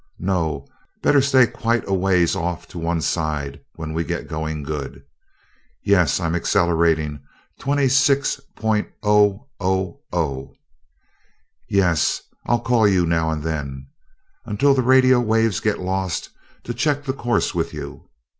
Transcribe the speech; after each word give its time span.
No, 0.17 0.65
better 1.03 1.21
stay 1.21 1.45
quite 1.45 1.87
a 1.87 1.93
ways 1.93 2.35
off 2.35 2.67
to 2.69 2.79
one 2.79 3.01
side 3.01 3.59
when 3.75 3.93
we 3.93 4.03
get 4.03 4.27
going 4.27 4.63
good.... 4.63 5.03
Yes, 5.83 6.19
I'm 6.19 6.33
accelerating 6.33 7.19
twenty 7.59 7.87
six 7.87 8.39
point 8.55 8.87
oh 9.03 9.45
oh 9.59 9.99
oh.... 10.11 10.55
Yes. 11.69 12.19
I'll 12.47 12.61
call 12.61 12.87
you 12.87 13.05
now 13.05 13.29
and 13.29 13.43
then, 13.43 13.89
until 14.43 14.73
the 14.73 14.81
radio 14.81 15.19
waves 15.19 15.59
get 15.59 15.79
lost, 15.79 16.31
to 16.63 16.73
check 16.73 17.03
the 17.03 17.13
course 17.13 17.53
with 17.53 17.71
you. 17.71 18.09